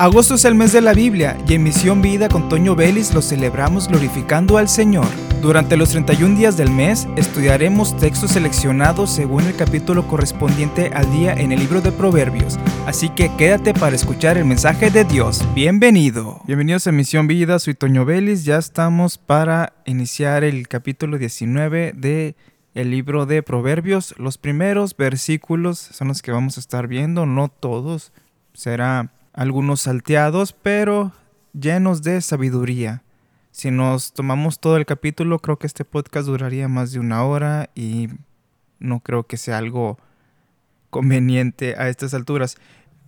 [0.00, 3.20] Agosto es el mes de la Biblia y en Misión Vida con Toño Vélez lo
[3.20, 5.08] celebramos glorificando al Señor.
[5.42, 11.32] Durante los 31 días del mes estudiaremos textos seleccionados según el capítulo correspondiente al día
[11.32, 15.44] en el libro de Proverbios, así que quédate para escuchar el mensaje de Dios.
[15.52, 16.42] Bienvenido.
[16.46, 22.36] Bienvenidos a Misión Vida, soy Toño Vélez, ya estamos para iniciar el capítulo 19 de
[22.74, 24.14] el libro de Proverbios.
[24.16, 28.12] Los primeros versículos son los que vamos a estar viendo, no todos,
[28.54, 31.12] será algunos salteados, pero
[31.52, 33.04] llenos de sabiduría.
[33.52, 37.70] Si nos tomamos todo el capítulo, creo que este podcast duraría más de una hora
[37.76, 38.08] y
[38.80, 39.96] no creo que sea algo
[40.90, 42.56] conveniente a estas alturas.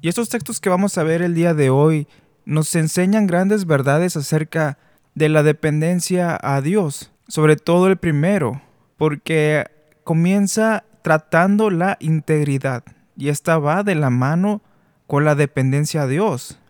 [0.02, 2.06] Y estos textos que vamos a ver el día de hoy
[2.44, 4.78] nos enseñan grandes verdades acerca
[5.16, 8.62] de la dependencia a Dios, sobre todo el primero,
[8.96, 9.66] porque
[10.04, 12.84] comienza tratando la integridad
[13.16, 14.62] y esta va de la mano
[15.10, 16.60] con la dependencia a Dios.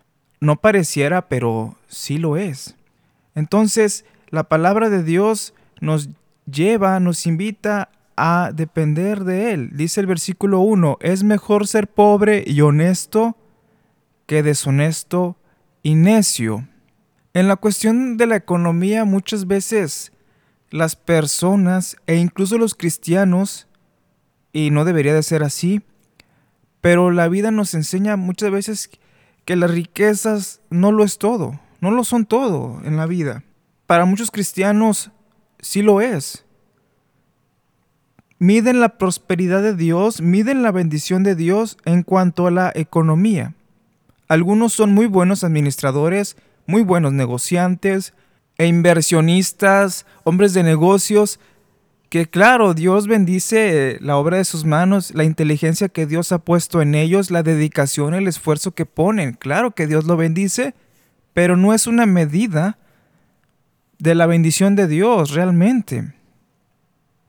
[0.41, 2.75] No pareciera, pero sí lo es.
[3.35, 6.09] Entonces, la palabra de Dios nos
[6.51, 9.73] lleva, nos invita a depender de Él.
[9.75, 13.37] Dice el versículo 1, es mejor ser pobre y honesto
[14.25, 15.37] que deshonesto
[15.83, 16.67] y necio.
[17.35, 20.13] En la cuestión de la economía muchas veces
[20.71, 23.67] las personas e incluso los cristianos,
[24.51, 25.83] y no debería de ser así,
[26.81, 28.91] pero la vida nos enseña muchas veces
[29.45, 33.43] que las riquezas no lo es todo, no lo son todo en la vida.
[33.87, 35.11] Para muchos cristianos
[35.61, 36.45] sí lo es.
[38.39, 43.55] Miden la prosperidad de Dios, miden la bendición de Dios en cuanto a la economía.
[44.29, 48.15] Algunos son muy buenos administradores, muy buenos negociantes
[48.57, 51.41] e inversionistas, hombres de negocios,
[52.11, 56.83] que claro, Dios bendice la obra de sus manos, la inteligencia que Dios ha puesto
[56.83, 59.35] en ellos, la dedicación, el esfuerzo que ponen.
[59.35, 60.75] Claro que Dios lo bendice,
[61.35, 62.79] pero no es una medida
[64.01, 66.13] de la bendición de Dios realmente.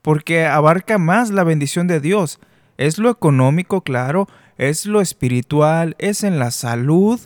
[0.02, 2.40] Porque abarca más la bendición de Dios.
[2.76, 4.26] Es lo económico, claro,
[4.58, 7.20] es lo espiritual, es en la salud,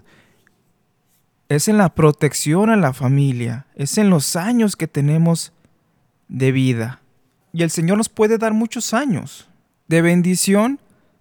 [1.48, 5.54] es en la protección a la familia, es en los años que tenemos
[6.28, 7.00] de vida.
[7.56, 9.48] Y el Señor nos puede dar muchos años
[9.88, 10.78] de bendición,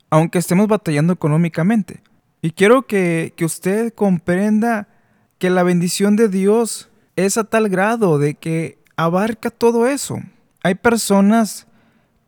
[0.09, 2.01] aunque estemos batallando económicamente.
[2.41, 4.90] Y quiero que, usted comprenda
[5.38, 10.19] que la bendición de Dios es a tal grado de que abarca todo eso.
[10.62, 11.68] Hay personas,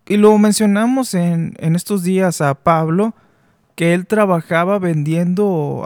[0.07, 3.13] y lo mencionamos en, estos días a Pablo,
[3.75, 5.85] que él trabajaba vendiendo,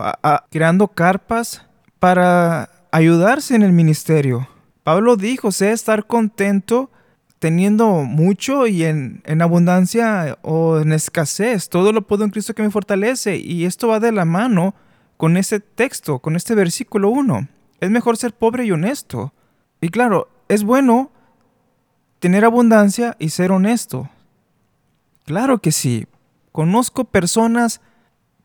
[0.52, 1.66] creando carpas
[1.98, 4.48] para ayudarse en el ministerio.
[4.84, 6.92] Pablo dijo, sé estar contento
[7.42, 11.70] teniendo mucho y en, abundancia o en escasez.
[11.70, 13.38] Todo lo puedo en Cristo que me fortalece.
[13.38, 14.76] Y esto va de la mano
[15.18, 17.48] con ese texto, con este versículo 1.
[17.80, 19.34] Es mejor ser pobre y honesto.
[19.82, 21.12] Y claro, es bueno
[22.20, 24.08] tener abundancia y ser honesto.
[25.26, 26.06] Claro que sí.
[26.52, 27.82] Conozco personas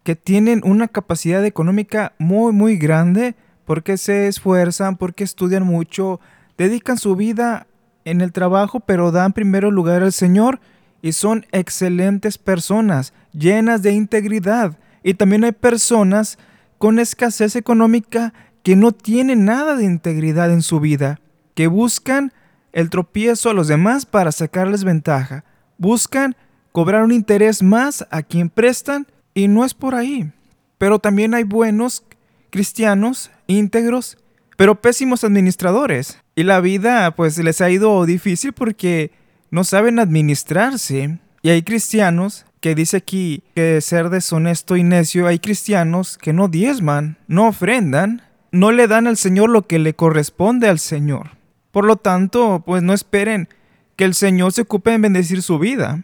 [0.04, 3.36] que tienen una capacidad económica muy, muy grande
[3.66, 6.18] porque se esfuerzan, porque estudian mucho,
[6.56, 7.66] dedican su vida
[8.06, 10.61] en el trabajo, pero dan primero lugar al Señor
[11.03, 14.78] y son excelentes personas, llenas de integridad.
[15.03, 16.39] Y también hay personas
[16.78, 21.21] con escasez económica que no tienen nada de integridad en su vida,
[21.55, 22.33] que buscan
[22.72, 25.44] el tropiezo a los demás para sacarles ventaja,
[25.77, 26.37] buscan
[26.73, 30.33] cobrar un interés más a quien prestan y no es por ahí.
[30.78, 32.05] Pero también hay buenos
[32.50, 34.19] cristianos íntegros
[34.56, 36.19] pero pésimos administradores.
[36.36, 39.10] Y la vida pues les ha ido difícil porque
[39.50, 41.19] no saben administrarse.
[41.41, 46.48] Y hay cristianos que dice aquí que ser deshonesto y necio, hay cristianos que no
[46.48, 51.30] diezman, no ofrendan, no le dan al Señor lo que le corresponde al Señor.
[51.70, 53.48] Por lo tanto, pues no esperen
[53.96, 56.02] que el Señor se ocupe en bendecir su vida.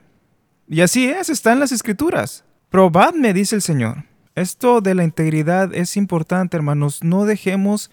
[0.66, 2.44] Y así es, está en las escrituras.
[2.70, 4.04] Probadme, dice el Señor.
[4.34, 7.04] Esto de la integridad es importante, hermanos.
[7.04, 7.90] No dejemos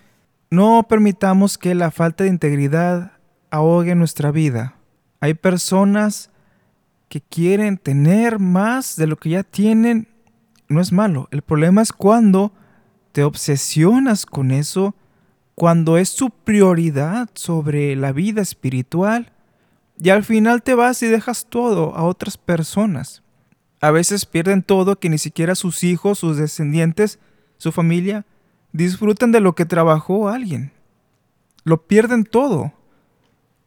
[0.50, 3.12] no permitamos que la falta de integridad
[3.51, 4.75] ahogue nuestra vida.
[5.19, 6.30] Hay personas
[7.07, 10.07] que quieren tener más de lo que ya tienen.
[10.68, 11.28] No es malo.
[11.31, 12.51] El problema es cuando
[13.12, 14.96] te obsesionas con eso,
[15.56, 19.31] cuando es su prioridad sobre la vida espiritual
[20.02, 23.24] y al final te vas y dejas todo a otras personas.
[23.81, 27.19] A veces pierden todo que ni siquiera sus hijos, sus descendientes,
[27.57, 28.25] su familia
[28.71, 30.71] disfrutan de lo que trabajó alguien.
[31.63, 32.74] Lo pierden todo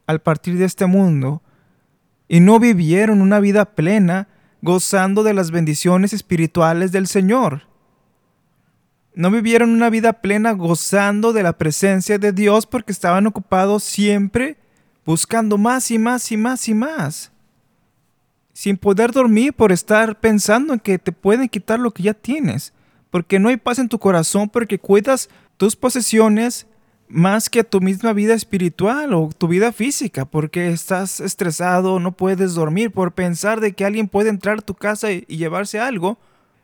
[0.07, 1.41] al partir de este mundo
[2.27, 4.27] y no vivieron una vida plena
[4.61, 7.67] gozando de las bendiciones espirituales del Señor.
[9.15, 14.57] no vivieron una vida plena gozando de la presencia de Dios porque estaban ocupados siempre
[15.05, 17.31] buscando más y más y más y más.
[18.53, 22.73] Sin poder dormir por estar pensando en que te pueden quitar lo que ya tienes.
[23.13, 26.65] Porque no hay paz en tu corazón porque cuidas tus posesiones
[27.07, 32.55] más que tu misma vida espiritual o tu vida física, porque estás estresado, no puedes
[32.55, 36.17] dormir por pensar de que alguien puede entrar a tu casa y llevarse algo,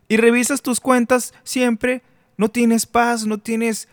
[0.08, 2.02] y revisas tus cuentas siempre
[2.36, 3.88] no tienes paz, no tienes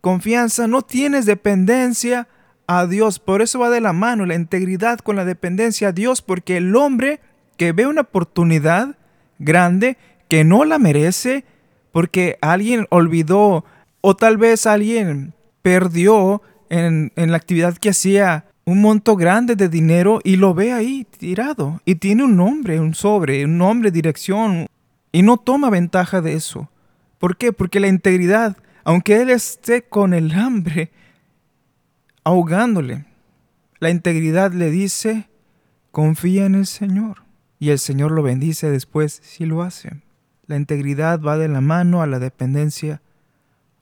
[0.00, 2.26] confianza, no tienes dependencia
[2.66, 3.20] a Dios.
[3.20, 6.74] Por eso va de la mano la integridad con la dependencia a Dios, porque el
[6.74, 7.20] hombre
[7.56, 8.96] que ve una oportunidad
[9.38, 9.96] grande,
[10.26, 11.44] que no la merece,
[11.92, 13.64] porque alguien olvidó
[14.00, 19.68] o tal vez alguien perdió en, en la actividad que hacía un monto grande de
[19.68, 24.66] dinero y lo ve ahí tirado y tiene un nombre, un sobre, un nombre, dirección
[25.12, 26.70] y no toma ventaja de eso.
[27.18, 27.52] ¿Por qué?
[27.52, 30.90] Porque la integridad, aunque él esté con el hambre,
[32.24, 33.04] ahogándole,
[33.78, 35.28] la integridad le dice,
[35.90, 37.24] confía en el Señor.
[37.58, 39.90] Y el Señor lo bendice después si lo hace.
[40.50, 43.00] La integridad va de la mano a la dependencia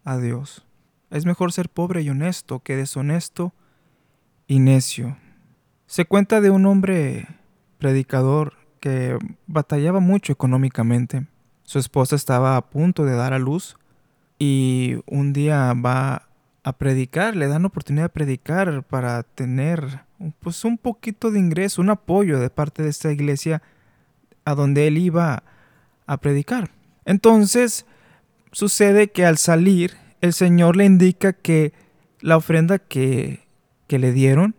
[0.05, 0.67] a Dios.
[1.09, 3.55] Es mejor ser pobre y honesto que deshonesto
[4.47, 5.17] y necio.
[5.87, 7.27] Se cuenta de un hombre
[7.79, 9.17] predicador que
[9.47, 11.27] batallaba mucho económicamente
[11.69, 13.79] su esposa estaba a punto de dar a luz
[14.39, 16.29] y un día va
[16.65, 20.01] a predicar, le dan oportunidad de predicar para tener
[20.41, 23.63] pues un poquito de ingreso, un apoyo de parte de esta iglesia
[24.45, 25.43] a donde él iba
[26.09, 26.71] a predicar.
[27.05, 27.87] Entonces
[28.51, 31.73] sucede que al salir el Señor le indica que
[32.21, 33.47] la ofrenda que,
[33.87, 34.57] que le dieron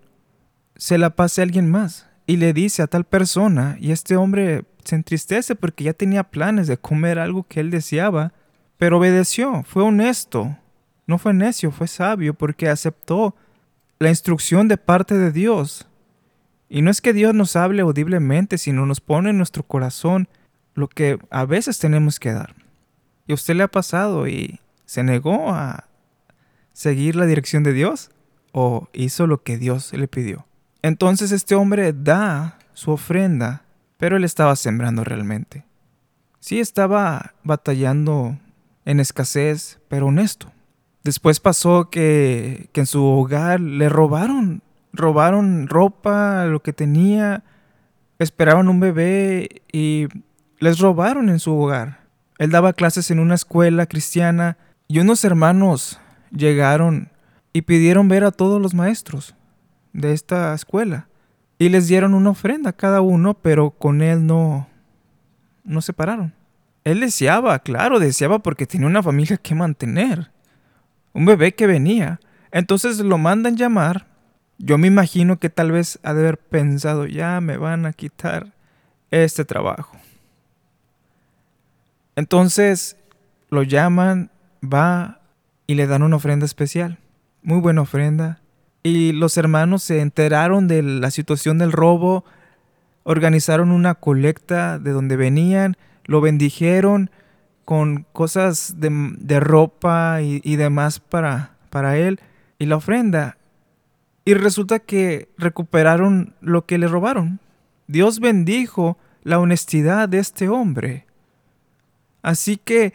[0.78, 4.64] se la pase a alguien más y le dice a tal persona y este hombre
[4.86, 8.32] se entristece porque ya tenía planes de comer algo que él deseaba,
[8.78, 10.58] pero obedeció, fue honesto,
[11.06, 13.36] no fue necio, fue sabio porque aceptó
[14.00, 15.88] la instrucción de parte de Dios.
[16.70, 20.30] Y no es que Dios nos hable audiblemente, sino nos pone en nuestro corazón
[20.80, 22.56] lo que a veces tenemos que dar.
[23.28, 25.86] Y a usted le ha pasado y se negó a
[26.74, 28.10] seguir la dirección de Dios
[28.52, 30.48] o hizo lo que Dios le pidió.
[30.82, 33.64] Entonces este hombre da su ofrenda
[34.00, 35.66] pero él estaba sembrando realmente.
[36.40, 38.38] Sí estaba batallando
[38.86, 40.52] en escasez, pero honesto.
[41.04, 47.44] Después pasó que, que en su hogar le robaron, robaron ropa, lo que tenía,
[48.20, 50.08] esperaban un bebé y
[50.60, 52.00] les robaron en su hogar.
[52.38, 54.58] Él daba clases en una escuela cristiana
[54.88, 56.00] y unos hermanos
[56.32, 57.10] llegaron
[57.54, 59.36] y pidieron ver a todos los maestros
[59.94, 61.08] de esta escuela.
[61.58, 64.68] Y les dieron una ofrenda a cada uno, pero con él no,
[65.64, 66.34] no se pararon.
[66.86, 70.32] Él deseaba, claro, deseaba porque tenía una familia que mantener.
[71.12, 72.20] Un bebé que venía.
[72.52, 74.08] Entonces lo mandan llamar.
[74.58, 78.54] Yo me imagino que tal vez ha de haber pensado, ya me van a quitar
[79.12, 79.98] este trabajo.
[82.20, 82.98] Entonces
[83.50, 84.30] lo llaman,
[84.62, 85.22] va
[85.68, 87.00] y le dan una ofrenda especial.
[87.44, 88.42] Muy buena ofrenda.
[88.84, 92.26] Y los hermanos se enteraron de la situación del robo,
[93.04, 97.10] organizaron una colecta de donde venían, lo bendijeron
[97.64, 102.20] con cosas de, ropa y, y, demás para, para él
[102.58, 103.38] y la ofrenda.
[104.26, 107.40] Y resulta que recuperaron lo que le robaron.
[107.88, 111.06] Dios bendijo la honestidad de este hombre.
[112.22, 112.94] Así que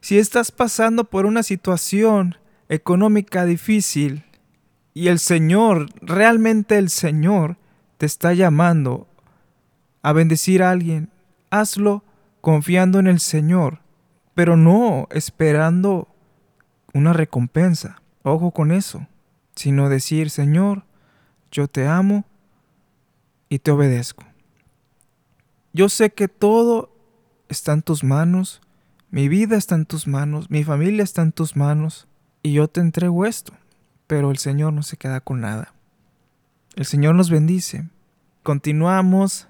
[0.00, 2.36] si estás pasando por una situación
[2.68, 4.24] económica difícil,
[4.96, 7.58] y el Señor, realmente el Señor,
[7.98, 9.06] te está llamando
[10.00, 11.10] a bendecir a alguien.
[11.50, 12.02] Hazlo
[12.40, 13.80] confiando en el Señor,
[14.32, 16.08] pero no esperando
[16.94, 18.00] una recompensa.
[18.22, 19.06] Ojo con eso,
[19.54, 20.84] sino decir, Señor,
[21.50, 22.24] yo te amo
[23.50, 24.24] y te obedezco.
[25.74, 26.90] Yo sé que todo
[27.50, 28.62] está en tus manos,
[29.16, 32.06] mi vida está en tus manos, mi familia está en tus manos,
[32.42, 33.52] y yo te entrego esto
[34.06, 35.72] pero el Señor no se queda con nada.
[36.74, 37.88] El Señor nos bendice.
[38.42, 39.48] Continuamos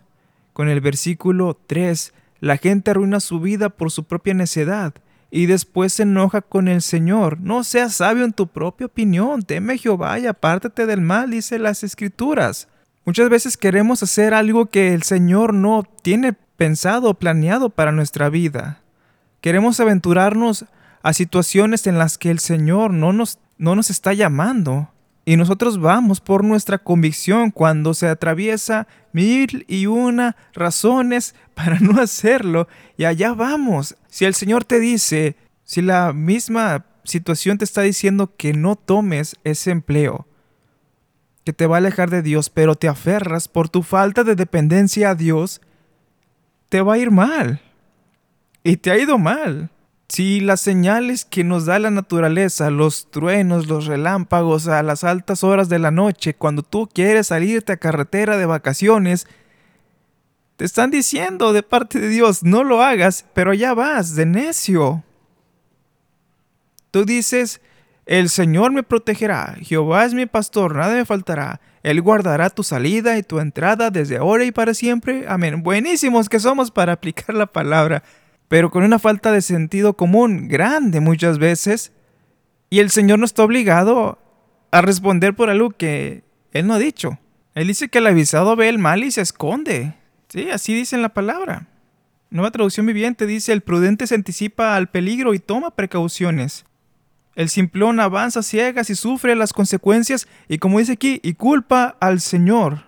[0.53, 2.13] con el versículo 3.
[2.41, 4.95] La gente arruina su vida por su propia necedad
[5.31, 7.41] y después se enoja con el Señor.
[7.41, 9.43] No seas sabio en tu propia opinión.
[9.43, 12.69] Teme Jehová y apártate del mal, dice las Escrituras.
[13.05, 18.31] Muchas veces queremos hacer algo que el Señor no tiene pensado o planeado para nuestra
[18.31, 18.81] vida.
[19.41, 20.65] Queremos aventurarnos
[21.03, 24.91] a situaciones en las que el Señor no nos no nos está llamando.
[25.25, 32.01] Y nosotros vamos por nuestra convicción cuando se atraviesa mil y una razones para no
[32.01, 32.69] hacerlo.
[32.97, 33.97] Y allá vamos.
[34.09, 39.37] Si el Señor te dice, Si la misma situación te está diciendo que no tomes
[39.43, 40.27] ese empleo,
[41.45, 45.11] que te va a alejar de Dios, pero te aferras por tu falta de dependencia
[45.11, 45.61] a Dios,
[46.69, 47.61] te va a ir mal.
[48.67, 49.71] Y te ha ido mal.
[50.09, 55.45] Si las señales que nos da la naturaleza, los truenos, los relámpagos a las altas
[55.45, 59.29] horas de la noche, cuando tú quieres salirte a carretera de vacaciones,
[60.57, 65.05] te están diciendo de parte de Dios, no lo hagas, pero ya vas, de necio.
[66.91, 67.61] Tú dices,
[68.05, 71.61] el Señor me protegerá, Jehová es mi pastor, nada me faltará.
[71.85, 75.25] Él guardará tu salida y tu entrada desde ahora y para siempre.
[75.29, 75.63] Amén.
[75.63, 78.03] Buenísimos que somos para aplicar la palabra,
[78.49, 81.93] pero con una falta de sentido común grande muchas veces.
[82.71, 84.19] Y el Señor no está obligado
[84.71, 87.19] a responder por algo que Él no ha dicho.
[87.55, 89.95] Él dice que el avisado ve el mal y se esconde.
[90.29, 91.69] Sí, así dice en la palabra.
[92.31, 96.65] Nueva traducción viviente dice, el prudente se anticipa al peligro y toma precauciones.
[97.37, 102.21] El simplón avanza ciegas y sufre las consecuencias y como dice aquí, y culpa al
[102.21, 102.85] Señor.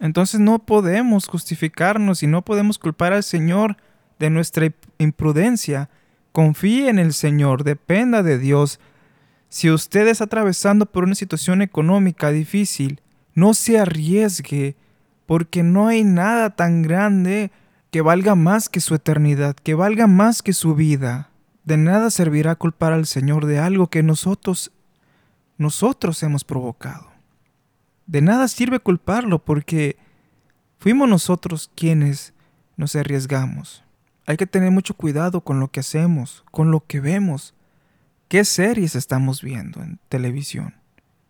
[0.00, 3.76] Entonces no podemos justificarnos y no podemos culpar al Señor
[4.18, 5.90] de nuestra imprudencia.
[6.32, 8.80] Confíe en el Señor, dependa de Dios.
[9.48, 13.00] Si usted está atravesando por una situación económica difícil,
[13.34, 14.76] no se arriesgue,
[15.26, 17.50] porque no hay nada tan grande
[17.90, 21.30] que valga más que su eternidad, que valga más que su vida.
[21.64, 24.72] De nada servirá culpar al Señor de algo que nosotros
[25.58, 27.10] nosotros hemos provocado.
[28.06, 29.98] De nada sirve culparlo porque
[30.78, 32.32] fuimos nosotros quienes
[32.76, 33.84] nos arriesgamos.
[34.28, 37.54] Hay que tener mucho cuidado con lo que hacemos, con lo que vemos.
[38.28, 40.74] ¿Qué series estamos viendo en televisión?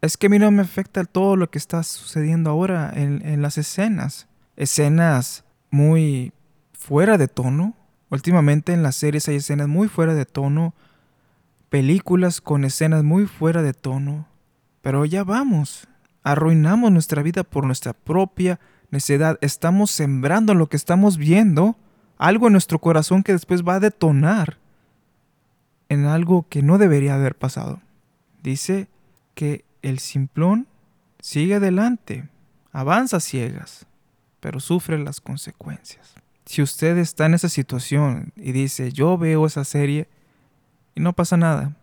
[0.03, 3.41] Es que a mí no me afecta todo lo que está sucediendo ahora en, en
[3.41, 4.29] las escenas.
[4.57, 6.35] Escenas muy
[6.73, 7.75] fuera de tono,
[8.11, 10.75] Últimamente en las series hay escenas muy fuera de tono,
[11.69, 14.27] películas con escenas muy fuera de tono,
[14.81, 15.89] pero ya vamos,
[16.23, 21.77] arruinamos nuestra vida por nuestra propia necedad, estamos sembrando lo que estamos viendo,
[22.19, 24.59] algo en nuestro corazón que después va a detonar
[25.89, 27.81] en algo que no debería haber pasado.
[28.43, 28.89] Dice
[29.35, 30.67] que el simplón
[31.21, 32.29] sigue adelante,
[32.73, 33.87] avanza ciegas,
[34.41, 36.15] pero sufre las consecuencias.
[36.45, 40.09] Si usted está en esa situación y dice, yo veo esa serie
[40.95, 41.77] y no pasa nada,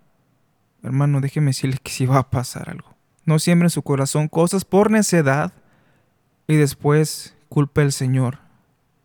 [0.84, 2.96] hermano, déjeme decirle que sí va a pasar algo.
[3.26, 5.54] No siembre en su corazón cosas por necedad
[6.48, 8.45] y después culpe al Señor.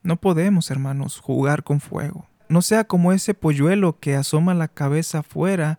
[0.02, 2.26] No podemos, hermanos, jugar con fuego.
[2.48, 5.78] No sea como ese polluelo que asoma la cabeza fuera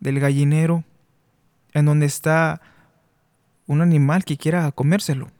[0.00, 0.84] del gallinero
[1.72, 2.60] en donde está
[3.66, 5.30] un animal que quiera comérselo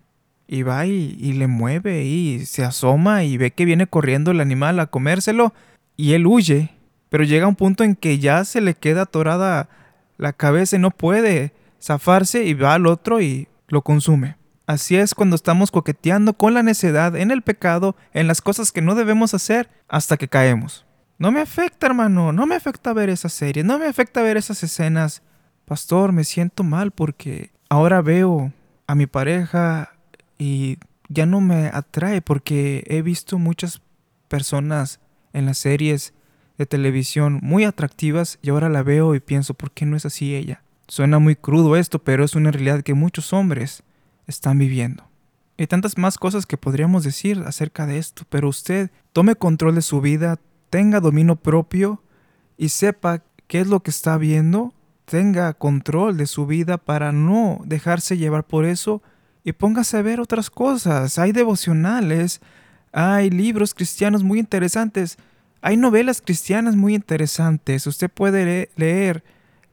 [0.47, 4.81] y va y, le mueve y se asoma y ve que viene corriendo el animal
[4.81, 5.53] a comérselo
[5.97, 6.71] y él huye,
[7.09, 9.69] pero llega un punto en que ya se le queda atorada
[10.19, 14.37] la cabeza y no puede zafarse y va al otro y lo consume.
[14.67, 18.83] Así es cuando estamos coqueteando con la necedad, en el pecado, en las cosas que
[18.83, 20.87] no debemos hacer hasta que caemos.
[21.19, 24.63] No me afecta, hermano, no me afecta ver esa serie, no me afecta ver esas
[24.63, 25.23] escenas.
[25.65, 28.53] Pastor, me siento mal porque ahora veo
[28.87, 29.93] a mi pareja
[30.39, 30.79] y
[31.09, 33.83] ya no me atrae porque he visto muchas
[34.29, 35.01] personas
[35.33, 36.15] en las series
[36.59, 40.35] de televisión muy atractivas y ahora la veo y pienso, ¿por qué no es así
[40.35, 40.63] ella?
[40.89, 43.83] Suena muy crudo esto, pero es una realidad que muchos hombres
[44.27, 45.09] están viviendo.
[45.59, 49.83] Hay tantas más cosas que podríamos decir acerca de esto, pero usted tome control de
[49.83, 50.39] su vida,
[50.71, 52.03] tenga dominio propio
[52.57, 54.73] y sepa qué es lo que está viendo,
[55.05, 59.03] tenga control de su vida para no dejarse llevar por eso
[59.45, 61.19] y póngase a ver otras cosas.
[61.19, 62.41] Hay devocionales,
[62.93, 65.19] hay libros cristianos muy interesantes,
[65.61, 67.87] hay novelas cristianas muy interesantes.
[67.87, 69.23] Usted puede leer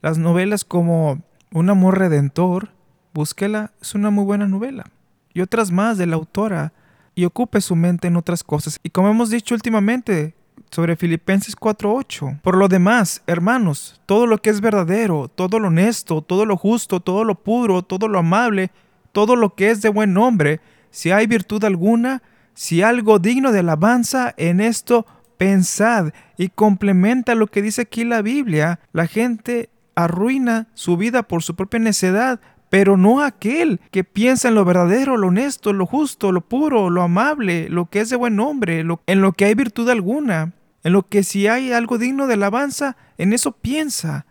[0.01, 2.69] las novelas como Un amor redentor,
[3.13, 4.85] búsquela, es una muy buena novela.
[5.33, 6.73] Y otras más de la autora.
[7.15, 8.79] Y ocupe su mente en otras cosas.
[8.83, 10.35] Y como hemos dicho últimamente,
[10.71, 12.39] sobre Filipenses 4:8.
[12.41, 16.99] Por lo demás, hermanos, todo lo que es verdadero, todo lo honesto, todo lo justo,
[16.99, 18.71] todo lo puro, todo lo amable,
[19.11, 20.61] todo lo que es de buen nombre,
[20.91, 22.21] si hay virtud alguna,
[22.53, 25.05] si algo digno de alabanza, en esto
[25.37, 28.79] pensad y complementa lo que dice aquí la Biblia.
[28.91, 34.55] La gente arruina su vida por su propia necedad, pero no aquel que piensa en
[34.55, 38.35] lo verdadero, lo honesto, lo justo, lo puro, lo amable, lo que es de buen
[38.35, 42.35] nombre, en lo que hay virtud alguna, en lo que si hay algo digno de
[42.35, 44.25] alabanza, en eso piensa.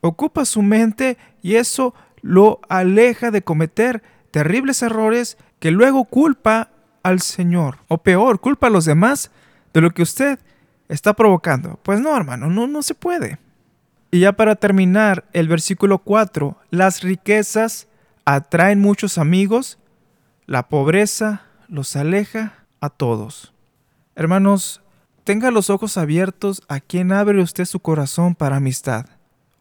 [0.00, 6.70] Ocupa su mente y eso lo aleja de cometer terribles errores que luego culpa
[7.02, 7.78] al Señor.
[7.88, 9.30] O peor, culpa a los demás
[9.72, 10.38] de lo que usted
[10.88, 11.78] está provocando.
[11.82, 13.38] Pues no, hermano, no, no se puede.
[14.14, 17.88] Y ya para terminar, el versículo 4, las riquezas
[18.24, 19.76] atraen muchos amigos,
[20.46, 23.52] la pobreza los aleja a todos.
[24.14, 24.82] Hermanos,
[25.24, 29.06] tenga los ojos abiertos a quien abre usted su corazón para amistad.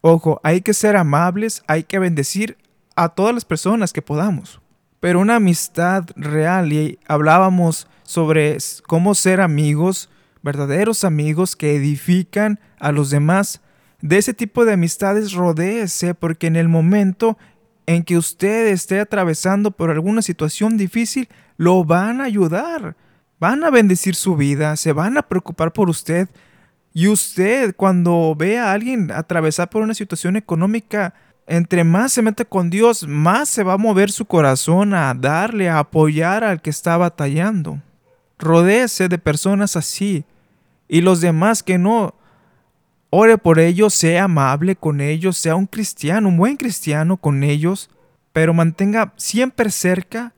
[0.01, 2.59] Ojo, hay que ser amables, hay que bendecir
[2.95, 4.61] a todas las personas que podamos.
[4.99, 10.11] Pero una amistad real, y hablábamos sobre cómo ser amigos,
[10.43, 13.59] verdaderos amigos que edifican a los demás,
[14.03, 17.37] de ese tipo de amistades rodéese porque en el momento
[17.85, 22.97] en que usted esté atravesando por alguna situación difícil, lo van a ayudar,
[23.39, 26.27] van a bendecir su vida, se van a preocupar por usted.
[26.93, 31.13] Y usted cuando ve a alguien atravesar por una situación económica,
[31.47, 35.69] entre más se mete con Dios, más se va a mover su corazón a darle,
[35.69, 37.81] a apoyar al que está batallando.
[38.37, 40.25] Rodéese de personas así.
[40.89, 42.15] Y los demás que no,
[43.15, 47.91] Ore por ellos, sea amable con ellos, sea un cristiano, un buen cristiano con ellos,
[48.31, 50.33] pero mantenga siempre cerca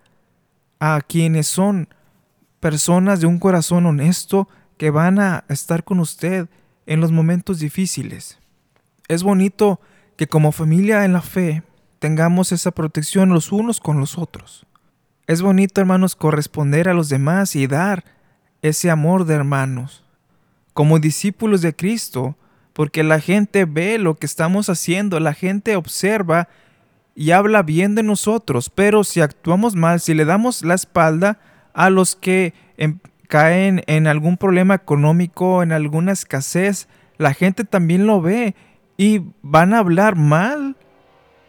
[0.81, 1.87] a quienes son
[2.59, 6.49] personas de un corazón honesto que van a estar con usted
[6.85, 8.39] en los momentos difíciles.
[9.07, 9.79] Es bonito
[10.17, 11.63] que como familia en la fe
[11.99, 14.65] tengamos esa protección los unos con los otros.
[15.27, 18.03] Es bonito, hermanos, corresponder a los demás y dar
[18.61, 20.03] ese amor de hermanos.
[20.73, 22.35] Como discípulos de Cristo,
[22.75, 26.49] porque la gente ve lo que estamos haciendo, la gente observa
[27.15, 31.39] y habla bien de nosotros, pero si actuamos mal, si le damos la espalda
[31.73, 38.07] a los que em, caen en algún problema económico, en alguna escasez, la gente también
[38.07, 38.55] lo ve
[38.97, 40.75] y van a hablar mal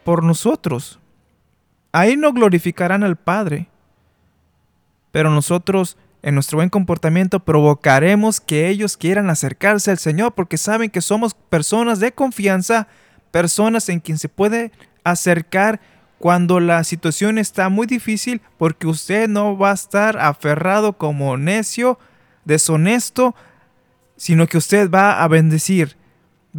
[0.05, 1.01] por nosotros.
[1.91, 3.69] Ahí no glorificarán al Padre,
[5.11, 10.91] pero nosotros en nuestro buen comportamiento provocaremos que ellos quieran acercarse al Señor porque saben
[10.91, 12.89] que somos personas de confianza,
[13.31, 14.73] personas en quien se puede
[15.05, 15.81] acercar
[16.19, 21.99] cuando la situación está muy difícil porque usted no va a estar aferrado como necio,
[22.45, 23.35] deshonesto,
[24.17, 25.97] sino que usted va a bendecir.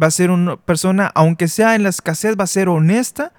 [0.00, 3.32] Va a ser una persona, aunque sea en la escasez, va a ser honesta,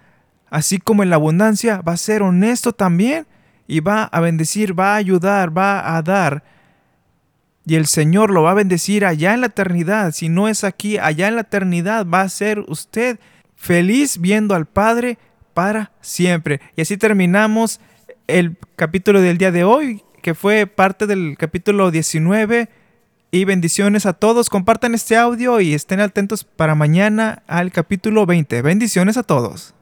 [0.50, 3.26] así como en la abundancia, va a ser honesto también
[3.70, 6.44] y va a bendecir, va a ayudar, va a dar.
[7.68, 10.12] Y el Señor lo va a bendecir allá en la eternidad.
[10.12, 13.20] Si no es aquí, allá en la eternidad va a ser usted
[13.56, 15.20] feliz viendo al Padre
[15.54, 16.62] para siempre.
[16.76, 17.80] Y así terminamos
[18.26, 22.70] el capítulo del día de hoy, que fue parte del capítulo 19.
[23.30, 24.50] Y bendiciones a todos.
[24.50, 28.64] Compartan este audio y estén atentos para mañana al capítulo 20.
[28.64, 29.76] Bendiciones a todos.